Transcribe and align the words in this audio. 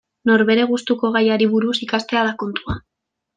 Norbere 0.27 0.63
gustuko 0.71 1.11
gaiari 1.17 1.49
buruz 1.51 1.75
ikastea 1.89 2.25
da 2.29 2.33
kontua. 2.45 2.79